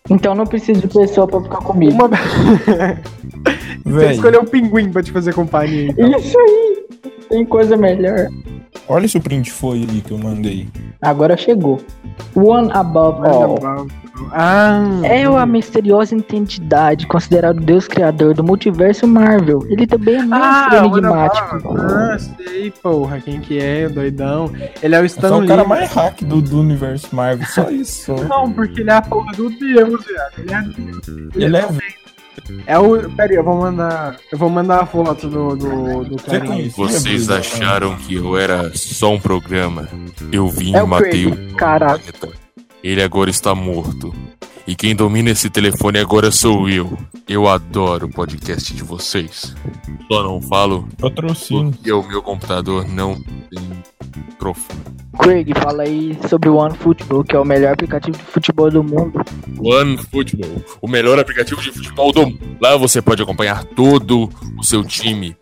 [0.10, 1.94] Então não preciso de pessoa pra ficar comigo.
[1.94, 2.10] Uma...
[3.86, 5.92] Você escolheu um pinguim pra te fazer companhia.
[5.92, 6.18] Então.
[6.18, 6.85] Isso aí!
[7.30, 8.28] Tem coisa melhor.
[8.88, 10.68] olha se o print foi ali que eu mandei.
[11.02, 11.82] Agora chegou.
[12.36, 13.88] One Above All.
[14.32, 19.66] Ah, É a misteriosa entidade considerado o deus criador do multiverso Marvel.
[19.70, 21.78] Ele também é ah, mestre Wanda enigmático.
[21.78, 23.20] Ah, sei, porra.
[23.20, 24.50] Quem que é, doidão?
[24.82, 25.48] Ele é o É Stan só o Lee.
[25.50, 27.46] cara mais hack do, do universo Marvel.
[27.48, 28.14] Só isso.
[28.30, 30.34] Não, porque ele é a porra do Deus, viado.
[30.38, 31.36] Ele é Deus.
[31.36, 31.60] Ele é.
[31.60, 32.05] É
[32.80, 33.10] o.
[33.16, 34.18] Pera aí, eu vou mandar.
[34.32, 36.70] Eu vou mandar a foto do, do, do carinha.
[36.76, 39.88] Vocês acharam que eu era só um programa?
[40.32, 42.30] Eu vim É e matei Craig, o planeta.
[42.84, 44.14] Ele agora está morto.
[44.68, 46.98] E quem domina esse telefone agora sou eu.
[47.28, 49.56] Eu adoro o podcast de vocês.
[50.12, 51.72] Só não falo Patrocínio.
[51.72, 53.16] porque o meu computador não
[53.50, 53.84] tem
[54.20, 54.80] microfone.
[55.20, 58.84] Craig, fala aí sobre o One Football, que é o melhor aplicativo de futebol do
[58.84, 59.24] mundo.
[59.60, 62.58] One Football, o melhor aplicativo de futebol do mundo.
[62.62, 65.36] Lá você pode acompanhar todo o seu time.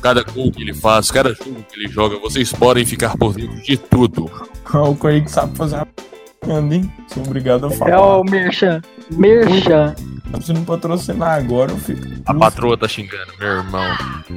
[0.00, 3.60] Cada gol que ele faz, cada jogo que ele joga, vocês podem ficar por dentro
[3.62, 4.30] de tudo.
[4.72, 6.92] o Craig sabe fazer uma propaganda, hein?
[7.08, 7.90] Sou obrigado a falar.
[7.90, 8.80] É o Merchan.
[9.10, 9.94] Merchan.
[10.42, 12.02] Se não patrocinar agora, eu fico.
[12.26, 13.86] A patroa tá xingando, meu irmão.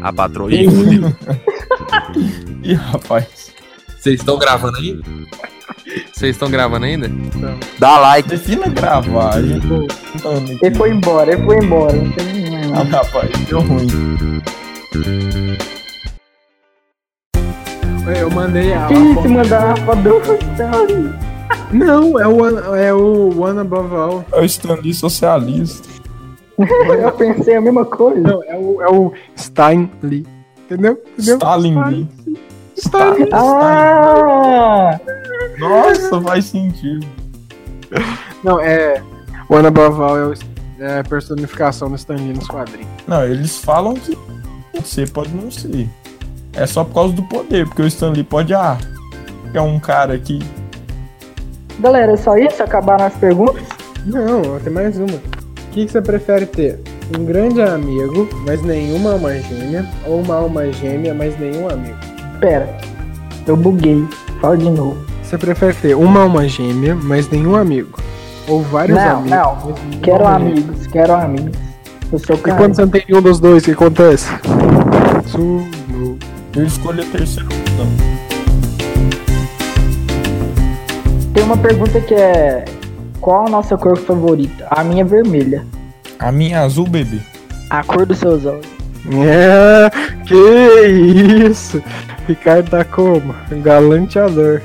[0.01, 0.51] A patroa.
[0.53, 0.65] Ih,
[2.63, 3.50] Ih, rapaz.
[4.01, 4.99] Vocês estão gravando aí?
[6.11, 7.07] Vocês estão gravando ainda?
[7.77, 8.29] Dá like.
[8.29, 9.35] Defina gravar.
[9.35, 9.67] A gente.
[10.59, 11.95] Ele foi embora, ele foi embora.
[11.95, 12.97] Não tem mais Ih, nada.
[12.97, 13.87] rapaz, deu ruim.
[18.19, 18.87] Eu mandei a.
[18.87, 19.21] foto.
[19.21, 21.13] se mandar a foto do Stanley.
[21.71, 24.25] Não, é o, é o One Above All.
[24.33, 25.87] É o Stanley socialista.
[26.57, 28.19] Eu pensei a mesma coisa.
[28.19, 30.25] Não, é o, é o Stein Lee.
[30.65, 30.99] Entendeu?
[31.13, 31.35] Entendeu?
[31.35, 32.07] Stalin
[32.81, 33.25] Lee.
[33.25, 33.29] Stein.
[33.33, 34.99] Ah!
[35.59, 37.05] Nossa, faz sentido.
[38.43, 39.01] Não, é.
[39.49, 40.33] One Above All é, o,
[40.79, 42.87] é a personificação do Stan Lee nos quadrinhos.
[43.07, 44.17] Não, eles falam que
[44.73, 45.89] você pode não ser.
[46.53, 48.77] É só por causa do poder, porque o Stanley pode ah,
[49.53, 50.39] é um cara que
[51.79, 52.61] Galera, é só isso?
[52.61, 53.63] Acabaram as perguntas?
[54.05, 55.07] Não, tem mais uma.
[55.07, 56.79] O que, que você prefere ter?
[57.17, 61.97] Um grande amigo, mas nenhuma alma gêmea, ou uma alma gêmea, mas nenhum amigo?
[62.41, 62.75] Pera,
[63.45, 64.03] eu buguei.
[64.41, 64.97] Fala de novo.
[65.23, 67.99] Você prefere ter uma alma gêmea, mas nenhum amigo?
[68.47, 69.29] Ou vários Não, amigos.
[69.31, 69.99] não.
[70.01, 70.35] Quero não é.
[70.35, 71.57] amigos, quero amigos.
[72.11, 74.27] Eu sou E quando você não tem nenhum dos dois, o que acontece?
[75.27, 76.17] Sumo.
[76.55, 77.87] Eu escolho a terceira opção.
[81.33, 82.65] Tem uma pergunta que é:
[83.21, 84.67] Qual a nossa cor favorita?
[84.69, 85.65] A minha é vermelha.
[86.19, 87.19] A minha é azul, bebê.
[87.69, 88.65] A cor dos seus olhos.
[89.25, 89.89] É,
[90.25, 90.35] que
[91.49, 91.81] isso?
[92.31, 93.35] Ricardo tá como?
[93.61, 94.61] Galanteador.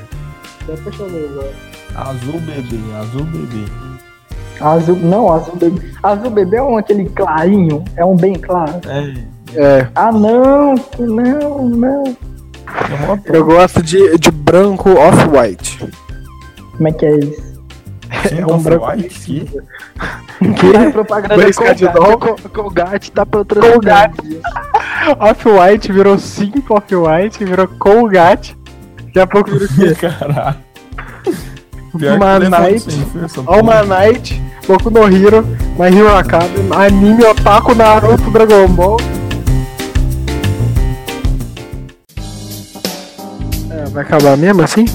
[0.83, 1.51] Fechou agora.
[1.95, 2.79] Azul, bebê.
[2.99, 3.65] Azul, bebê.
[4.61, 4.95] Azul.
[4.95, 5.81] Não, azul bebê.
[6.01, 7.83] Azul bebê é um aquele clarinho.
[7.97, 8.79] É um bem claro.
[8.87, 9.13] É,
[9.55, 10.75] É, Ah, não.
[10.97, 12.17] Não, não.
[13.25, 15.89] eu gosto de, de branco off-white.
[16.75, 17.47] Como é que é isso?
[18.29, 19.45] Sim, É um branco white
[20.55, 22.49] que Ah, propaganda Colgate.
[22.49, 23.73] Colgate tá patrocinando.
[23.73, 24.41] Colgate.
[25.19, 28.57] Off-white virou 5 off-white, virou Colgate.
[29.05, 29.95] Daqui a pouco vira o quê?
[29.99, 30.67] Caralho.
[32.49, 32.85] Night,
[33.47, 35.43] All Night, Boku no Hero,
[35.79, 38.97] My Hero Academy, Anime, Otaku, Naruto, Dragon Ball.
[43.71, 44.85] É, vai acabar mesmo assim?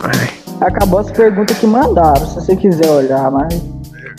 [0.00, 0.30] Ai.
[0.62, 3.75] Acabou as perguntas que mandaram, se você quiser olhar, mas.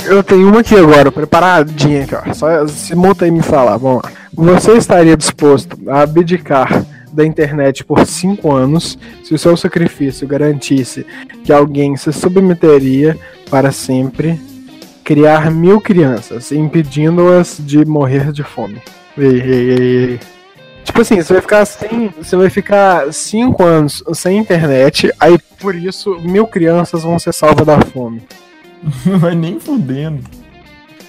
[0.07, 2.33] Eu tenho uma aqui agora, preparadinha aqui, ó.
[2.33, 4.11] Só se aí e me falar, vamos lá.
[4.33, 11.05] Você estaria disposto a abdicar da internet por 5 anos se o seu sacrifício garantisse
[11.43, 13.17] que alguém se submeteria
[13.49, 14.39] para sempre
[15.03, 18.81] criar mil crianças, impedindo-as de morrer de fome?
[19.17, 20.19] Ei, ei, ei, ei.
[20.85, 22.13] Tipo assim, você vai ficar sem.
[22.17, 27.65] Você vai ficar 5 anos sem internet, aí por isso mil crianças vão ser salvas
[27.65, 28.21] da fome.
[29.05, 30.23] Não vai nem fudendo.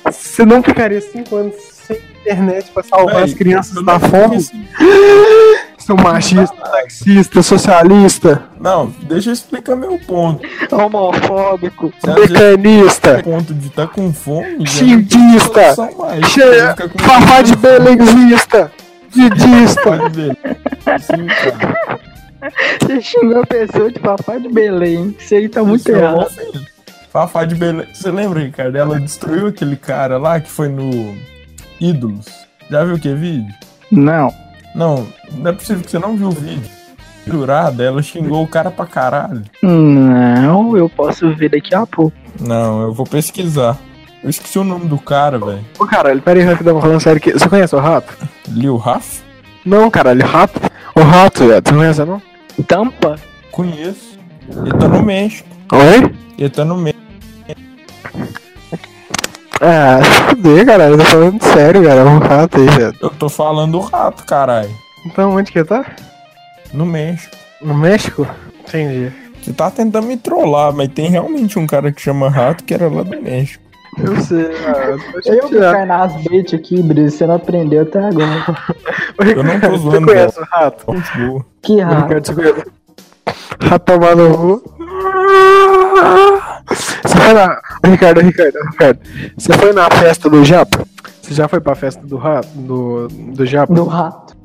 [0.05, 1.55] Você não ficaria 5 anos
[1.87, 4.37] sem internet pra salvar Véi, as crianças da fome?
[4.37, 4.65] assim,
[5.79, 10.47] Seu machista, taxista, socialista, Não, deixa eu explicar meu ponto.
[10.71, 11.93] Homofóbico.
[12.07, 16.27] Às vezes mecanista, o ponto de estar com fome, Xinguista, mais.
[16.27, 16.75] cheia,
[17.45, 18.71] de belenzista,
[19.15, 19.81] didista.
[19.83, 20.37] Fafá de Belém.
[21.01, 22.01] Sim, cara.
[22.81, 25.17] Você xingou a pessoa de papai de Belém.
[25.19, 26.29] Isso aí tá muito Isso é errado.
[27.19, 27.87] Fafá de Belém.
[27.93, 28.77] Você lembra, Ricardo?
[28.77, 31.17] Ela destruiu aquele cara lá que foi no
[31.81, 32.27] Ídolos.
[32.71, 33.53] Já viu que vídeo?
[33.91, 34.33] Não.
[34.73, 36.71] Não, não é possível que você não viu o vídeo.
[37.27, 39.43] Jurada, ela xingou o cara pra caralho.
[39.61, 42.17] Não, eu posso ver daqui a pouco.
[42.41, 43.77] Não, eu vou pesquisar.
[44.23, 45.65] Eu esqueci o nome do cara, velho.
[45.77, 47.33] Ô caralho, pera aí, rapidão, falando sério aqui.
[47.33, 48.17] Você conhece o rato?
[48.47, 49.23] Lil Raf?
[49.67, 50.61] Não, caralho, rato.
[50.95, 51.63] O rato, velho.
[51.65, 52.23] Você não conhece, não?
[52.69, 53.17] Tampa?
[53.51, 54.17] Conheço.
[54.49, 55.49] Ele tá no México.
[55.73, 56.15] Oi?
[56.39, 57.08] Ele tá no México.
[59.61, 60.95] Ah, se fuder, caralho.
[60.95, 62.01] Eu tô falando sério, cara.
[62.01, 62.95] É um rato aí, velho.
[63.01, 64.71] Eu tô falando do rato, caralho.
[65.05, 65.85] Então, onde que tá?
[66.73, 67.37] No México.
[67.61, 68.27] No México?
[68.61, 69.13] Entendi.
[69.43, 72.89] Você tá tentando me trollar, mas tem realmente um cara que chama rato que era
[72.89, 73.65] lá do México.
[73.97, 77.17] Eu sei, ah, eu cair nas bait aqui, Brisa.
[77.17, 78.45] Você não aprendeu até agora.
[79.35, 80.87] Eu não tô Você zoando, conhece o rato?
[81.63, 82.03] Que O raro.
[82.03, 82.65] Ricardo, você conhece?
[83.61, 84.78] Rato tomar no cu.
[87.05, 87.61] Você foi na.
[87.85, 89.01] Ricardo, Ricardo, Ricardo.
[89.37, 90.85] Você foi na festa do Japa?
[91.23, 92.49] Você já foi pra festa do rato?
[92.55, 93.73] Do, do Japa?
[93.75, 94.37] Do rato.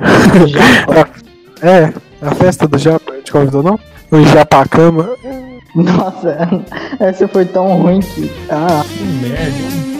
[1.60, 1.92] É,
[2.22, 3.80] a festa do Japa, a gente convidou não?
[4.12, 5.10] O Japacama.
[5.74, 6.38] Nossa,
[7.00, 8.30] essa foi tão ruim que.
[8.48, 9.97] Ah, Que merda.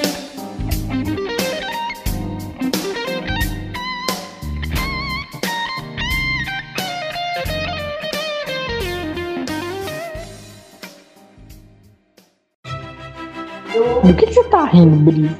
[14.04, 15.34] Do que, que você tá rindo, Brisa?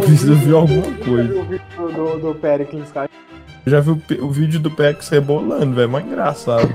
[0.00, 1.40] Precisa ver alguma coisa.
[1.40, 1.62] O vídeo
[1.94, 3.08] do, do Pericles, cara.
[3.64, 5.88] Eu já vi o, o vídeo do Pex rebolando, velho.
[5.88, 6.68] Mó engraçado.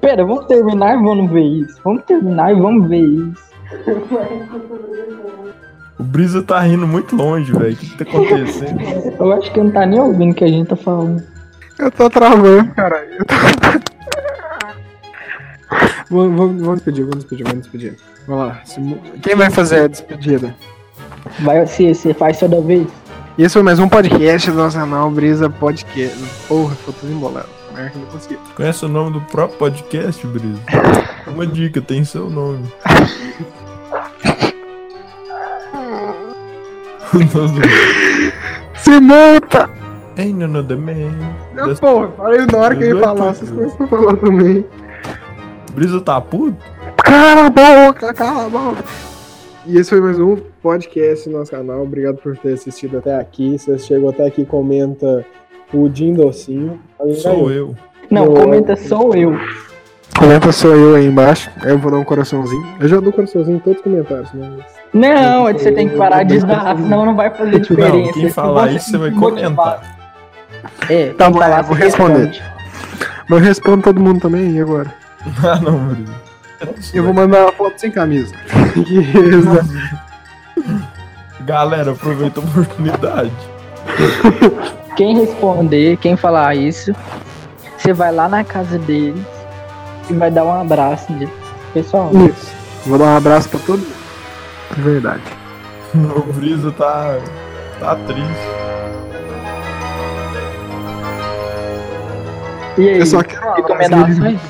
[0.00, 1.80] Pera, vamos terminar e vamos ver isso.
[1.84, 3.52] Vamos terminar e vamos ver isso.
[5.98, 7.72] O Brisa tá rindo muito longe, velho.
[7.72, 8.80] O que, que tá acontecendo?
[9.18, 11.22] Eu acho que não tá nem ouvindo o que a gente tá falando.
[11.78, 13.08] Eu tô travando, caralho.
[13.18, 13.34] Eu tô-
[16.10, 17.96] Vamos, vamos, vamos despedir, vamos despedir, vamos despedir.
[18.26, 18.60] Vamos lá.
[18.64, 18.80] se
[19.22, 20.54] Quem vai fazer a despedida?
[21.40, 22.86] Vai, você, você faz toda vez?
[23.36, 26.18] E esse foi mais um podcast do nosso canal Brisa Podcast.
[26.46, 27.48] Porra, ficou tudo embolado.
[27.74, 28.38] Merda, não consegui.
[28.54, 30.60] Conhece o nome do próprio podcast, Brisa?
[31.26, 32.70] Uma dica, tem seu nome.
[38.76, 39.70] Se multa!
[40.18, 41.12] Ain't another man.
[41.54, 44.64] Não, porra, falei na hora que eu ia falar essas coisas pra falar também.
[45.74, 46.56] Brisa tá puto?
[47.04, 48.84] Cala a boca, cala a boca.
[49.66, 51.82] E esse foi mais um podcast no nosso canal.
[51.82, 53.58] Obrigado por ter assistido até aqui.
[53.58, 55.24] Se você chegou até aqui, comenta
[55.70, 56.80] pudim docinho.
[56.98, 57.74] Além Sou eu.
[58.10, 59.36] Não, Eu- comenta sou eu.
[60.18, 61.50] Comenta sou eu aí embaixo.
[61.62, 62.66] Aí eu vou dar um coraçãozinho.
[62.80, 64.50] Eu já dou coraçãozinho em todos os comentários, né?
[64.92, 67.96] Não, você tem que parar de dar, senão não vai fazer diferença.
[67.96, 69.96] Não, quem falar você isso, você vai comentar.
[70.90, 72.26] É, Tá bom, eu vou responder.
[72.26, 72.42] responde.
[73.28, 74.92] Mas eu respondo todo mundo também, e agora?
[75.42, 76.31] Ah, não, Brisa.
[76.92, 78.34] Eu vou mandar uma foto sem camisa.
[81.40, 83.32] Galera, aproveita a oportunidade.
[84.96, 86.94] Quem responder, quem falar isso,
[87.76, 89.24] você vai lá na casa deles
[90.08, 91.32] e vai dar um abraço nele.
[91.74, 92.52] Pessoal, Isso.
[92.86, 93.94] Vou dar um abraço pra todo mundo.
[94.76, 95.22] De verdade.
[95.94, 97.18] O Brisa tá.
[97.80, 98.62] tá triste.
[102.78, 102.98] e aí?
[102.98, 104.40] Eu só quero recomendações?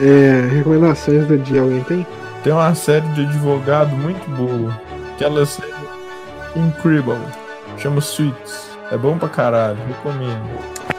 [0.00, 2.06] É, recomendações do dia, alguém tem?
[2.42, 4.80] Tem uma série de advogado muito boa.
[5.14, 5.70] Aquela série
[6.56, 7.18] Incredible.
[7.76, 8.70] Chama Suits.
[8.90, 10.48] É bom pra caralho, recomendo.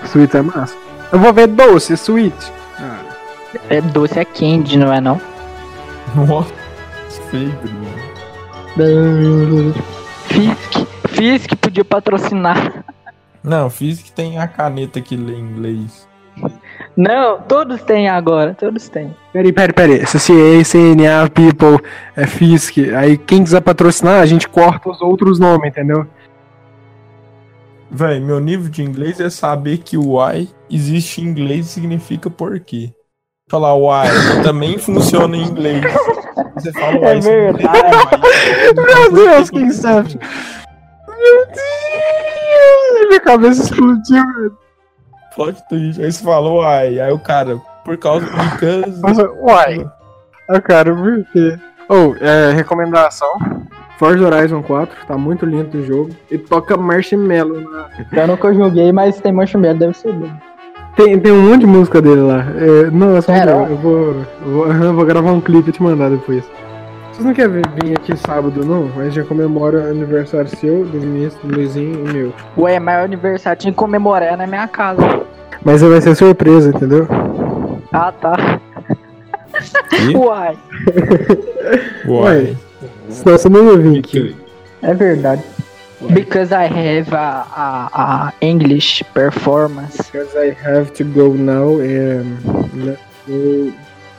[0.05, 0.75] Sweet é massa.
[1.11, 2.35] Eu vou ver doce, sweet.
[2.79, 2.99] Ah,
[3.69, 5.19] É doce, é candy, não é não?
[6.15, 6.53] Nossa,
[7.29, 8.01] feio, Brisa.
[10.27, 12.85] Fisk, Fisk podia patrocinar.
[13.43, 16.07] Não, fiz que tem a caneta que lê inglês.
[16.95, 19.15] Não, todos têm agora, todos têm.
[19.31, 19.99] Peraí, peraí, peraí.
[20.05, 21.79] CCA, CNA, People,
[22.15, 22.77] é Fisk.
[22.97, 26.05] Aí quem quiser patrocinar, a gente corta os outros nomes, entendeu?
[27.89, 32.29] Véi, meu nível de inglês é saber que o why existe em inglês e significa
[32.29, 32.89] por quê.
[33.49, 34.07] Falar why
[34.43, 35.83] também funciona em inglês.
[36.55, 37.67] Você fala why, É verdade.
[37.67, 38.73] why.
[38.75, 40.19] Meu Deus, que inception.
[41.07, 43.07] Meu Deus!
[43.09, 44.57] Minha cabeça explodiu, velho.
[45.35, 46.01] Plot twist.
[46.01, 46.99] Aí você falou why.
[46.99, 49.01] Aí o cara, por causa do.
[49.01, 49.85] Nossa, uai.
[50.49, 51.57] Ah, cara, por quê?
[51.87, 53.29] Ou, é, recomendação.
[53.97, 56.09] Forza Horizon 4, tá muito lindo o jogo.
[56.29, 57.89] E toca Marshmallow na.
[58.11, 60.29] Eu nunca joguei, mas tem marshmallow, deve ser bom.
[60.95, 62.45] Tem, tem um monte de música dele lá.
[62.57, 65.81] É, não, é só eu vou, eu vou, eu vou gravar um clipe e te
[65.81, 66.43] mandar depois.
[67.21, 68.91] Vocês não querem vir aqui sábado, não?
[68.99, 72.33] A gente já comemora o aniversário seu, do Vinícius, do Luizinho e meu.
[72.57, 75.21] Ué, mas o aniversário tinha que comemorar na minha casa.
[75.63, 77.07] Mas vai ser surpresa, entendeu?
[77.93, 78.59] Ah, tá.
[79.91, 80.17] Que?
[80.17, 80.57] Uai,
[82.07, 82.57] Why?
[83.09, 84.35] Senão você não ia vir aqui.
[84.81, 85.43] é verdade.
[86.09, 89.97] Because I have a, a, a English performance.
[90.11, 92.39] Because I have to go now and
[92.83, 93.71] let go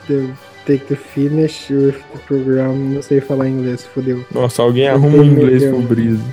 [0.07, 0.29] the,
[0.65, 2.75] take the finish with the program.
[2.93, 4.25] Não sei falar inglês, fodeu.
[4.33, 6.23] Nossa, alguém arruma um inglês pro Brisa.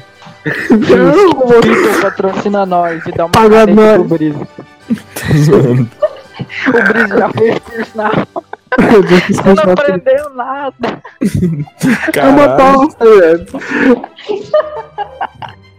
[0.71, 3.95] O Vitor patrocina nós e dá uma Paga nós.
[3.95, 4.49] pro Brisa.
[4.88, 5.88] Tô zoando.
[6.69, 8.11] O Brisa já fez curso na
[9.29, 11.03] Você não não aprendeu nada.
[12.16, 12.79] É uma Caralho.
[12.79, 13.47] bosta, velho.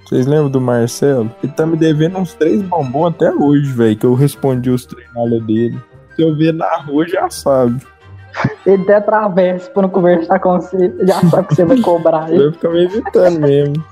[0.05, 1.31] Vocês lembram do Marcelo?
[1.41, 3.95] Ele tá me devendo uns três bombons até hoje, velho.
[3.97, 5.79] Que eu respondi os treinários dele.
[6.15, 7.81] Se eu ver na rua, já sabe.
[8.65, 10.93] Ele até atravessa pra não conversar com você.
[11.01, 12.43] Já sabe que você vai cobrar ele.
[12.43, 13.83] Vai ficar me evitando mesmo.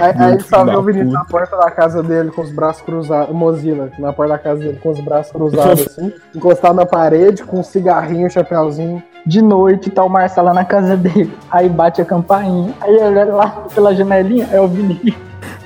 [0.00, 1.18] Aí, aí só vê o Vinícius puta.
[1.18, 3.34] na porta da casa dele com os braços cruzados.
[3.34, 6.12] Mozilla, na porta da casa dele com os braços cruzados assim.
[6.34, 9.02] Encostado na parede, com um cigarrinho, um chapéuzinho.
[9.26, 11.32] De noite tá o Marcelo na casa dele.
[11.50, 12.74] Aí bate a campainha.
[12.80, 14.48] Aí ele olha lá pela janelinha.
[14.52, 15.14] É o Vinícius.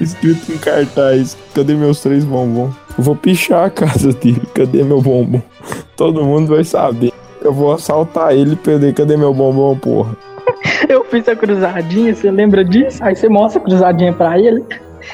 [0.00, 2.74] Escrito em cartaz: Cadê meus três bombons?
[2.96, 4.42] Eu vou pichar a casa dele.
[4.54, 5.42] Cadê meu bombom?
[5.96, 7.07] Todo mundo vai saber.
[7.40, 8.94] Eu vou assaltar ele e perder.
[8.94, 10.16] Cadê meu bombom, porra?
[10.88, 13.02] Eu fiz a cruzadinha, você lembra disso?
[13.02, 14.64] Aí você mostra a cruzadinha pra ele.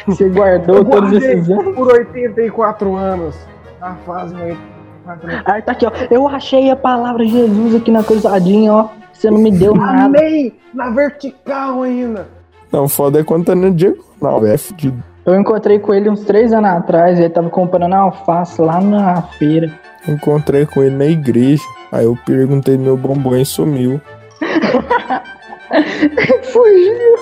[0.06, 1.74] Você guardou Eu todos esses anos.
[1.74, 3.34] por 84 anos.
[3.80, 5.42] A fase 84 anos.
[5.44, 5.92] Aí tá aqui, ó.
[6.10, 8.88] Eu achei a palavra Jesus aqui na cruzadinha, ó.
[9.12, 10.04] Você não me deu nada.
[10.04, 10.52] Amei!
[10.72, 12.26] Na vertical ainda.
[12.72, 14.44] Não, foda é quando tá na diagonal.
[14.46, 15.02] É fudido.
[15.24, 17.18] Eu encontrei com ele uns três anos atrás.
[17.18, 19.72] Ele tava comprando alface lá na feira.
[20.06, 21.62] Encontrei com ele na igreja.
[21.90, 24.00] Aí eu perguntei meu bombom e sumiu.
[26.52, 27.16] Fugiu.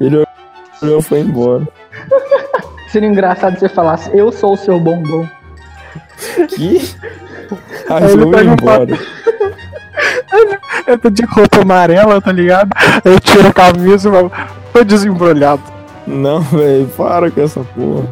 [0.00, 0.26] Ele
[0.82, 1.66] olhou e foi embora.
[2.88, 5.26] Seria engraçado se você falasse, eu sou o seu bombom.
[6.48, 6.94] Que?
[7.88, 8.98] Aí eu um embora.
[10.86, 12.70] Eu tô de roupa amarela, tá ligado?
[13.04, 15.62] Eu tiro a camisa e tô desembrulhado.
[16.06, 18.06] Não, velho, para com essa porra.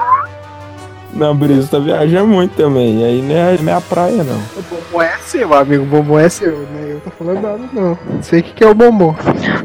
[1.16, 3.02] Não, Brisa, tá viajando muito também.
[3.02, 4.36] Aí não é minha praia, não.
[4.36, 5.82] O bombom é seu, amigo.
[5.82, 6.92] O bombom é seu, né?
[6.92, 7.98] Eu tô falando nada, não.
[8.10, 9.14] Não sei o que, que é o bombom.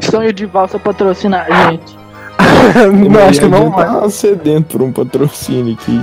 [0.00, 1.98] Sonho de valsa patrocinar a gente.
[3.10, 3.86] não, acho que não vai.
[3.86, 4.00] vai.
[4.00, 6.00] Tá sedento por um patrocínio aqui.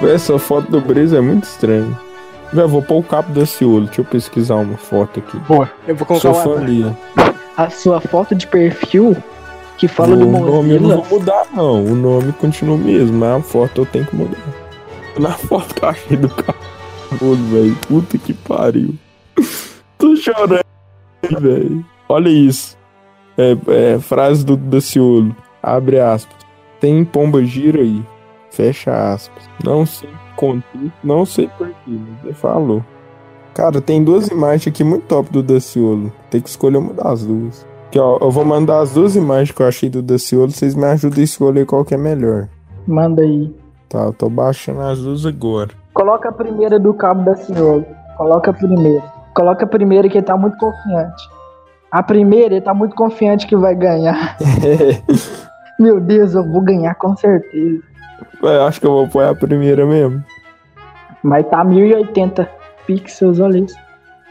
[0.00, 1.96] Véi, Essa foto do Brisa é muito estranha.
[2.52, 3.86] Véi, vou pôr o capo desse olho.
[3.86, 5.38] Deixa eu pesquisar uma foto aqui.
[5.46, 5.70] Boa.
[5.86, 6.96] Eu vou colocar Sou fã.
[7.56, 9.16] A sua foto de perfil
[9.76, 10.96] que fala o do nome eu não Mozilla.
[10.96, 11.84] vou mudar, não.
[11.84, 14.38] O nome continua o mesmo, mas a foto eu tenho que mudar.
[15.18, 17.76] Na foto que eu achei do carro, velho.
[17.88, 18.94] Puta que pariu.
[19.98, 20.60] Tô chorando,
[21.40, 21.84] velho.
[22.08, 22.76] Olha isso.
[23.38, 23.56] É,
[23.94, 25.34] é, frase do Daciolo.
[25.62, 26.36] Abre aspas.
[26.80, 28.02] Tem pomba gira aí.
[28.50, 29.42] Fecha aspas.
[29.64, 32.84] Não sei contexto, não sei porquê, mas ele falou.
[33.54, 36.12] Cara, tem duas imagens aqui muito top do Daciolo.
[36.30, 37.66] Tem que escolher uma das duas.
[37.96, 40.50] Aqui, ó, eu vou mandar as duas imagens que eu achei do Daciolo.
[40.50, 42.46] Vocês me ajudam a escolher qual que é melhor.
[42.86, 43.50] Manda aí.
[43.88, 45.70] Tá, eu tô baixando as duas agora.
[45.94, 47.86] Coloca a primeira do cabo da senhora.
[48.18, 49.02] Coloca a primeira.
[49.34, 51.22] Coloca a primeira que ele tá muito confiante.
[51.90, 54.36] A primeira, ele tá muito confiante que vai ganhar.
[55.80, 57.80] Meu Deus, eu vou ganhar com certeza.
[58.42, 60.22] Eu acho que eu vou pôr a primeira mesmo.
[61.22, 62.46] Mas tá 1080
[62.86, 63.85] pixels, olha isso.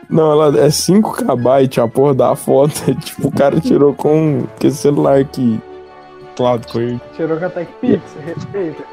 [0.09, 2.73] Não, ela é 5 KB a porra da foto.
[3.03, 5.59] Tipo, o cara tirou com aquele celular que.
[6.35, 7.01] Claro, com ele.
[7.15, 8.83] Tirou com a TechPix, respeita.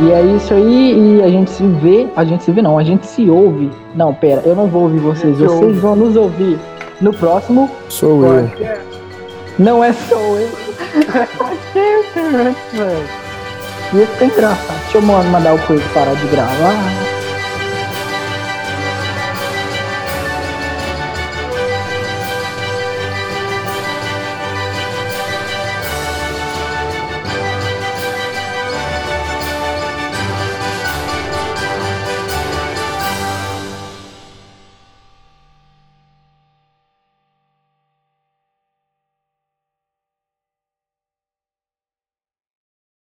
[0.00, 2.82] E é isso aí, e a gente se vê, a gente se vê não, a
[2.82, 3.70] gente se ouve.
[3.94, 5.78] Não, pera, eu não vou ouvir vocês, vocês ouve.
[5.78, 6.58] vão nos ouvir
[7.00, 7.70] no próximo.
[7.88, 8.50] Sou eu.
[9.60, 10.71] Não é só eu.
[13.94, 14.80] Ia ficar engraçado.
[14.82, 17.01] Deixa eu mandar o coelho parar de gravar.